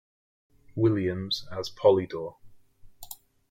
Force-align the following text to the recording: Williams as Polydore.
Williams 0.75 1.45
as 1.51 1.69
Polydore. 1.69 2.37